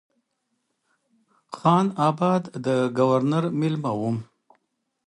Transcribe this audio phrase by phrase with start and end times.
[1.55, 2.67] خان آباد د
[2.97, 4.17] ګورنر مېلمه وم.